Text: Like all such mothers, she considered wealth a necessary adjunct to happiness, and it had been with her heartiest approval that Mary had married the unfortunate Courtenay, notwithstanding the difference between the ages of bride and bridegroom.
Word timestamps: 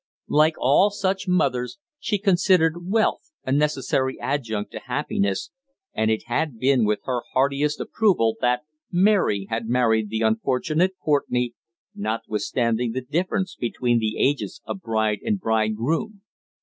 Like 0.33 0.55
all 0.57 0.89
such 0.89 1.27
mothers, 1.27 1.77
she 1.99 2.17
considered 2.17 2.87
wealth 2.89 3.29
a 3.43 3.51
necessary 3.51 4.19
adjunct 4.19 4.71
to 4.71 4.79
happiness, 4.79 5.51
and 5.93 6.09
it 6.09 6.23
had 6.25 6.57
been 6.57 6.85
with 6.85 7.01
her 7.03 7.21
heartiest 7.33 7.79
approval 7.79 8.35
that 8.41 8.61
Mary 8.91 9.45
had 9.51 9.67
married 9.69 10.09
the 10.09 10.21
unfortunate 10.21 10.95
Courtenay, 11.05 11.51
notwithstanding 11.93 12.93
the 12.93 13.01
difference 13.01 13.55
between 13.55 13.99
the 13.99 14.17
ages 14.17 14.59
of 14.65 14.81
bride 14.81 15.19
and 15.23 15.39
bridegroom. 15.39 16.23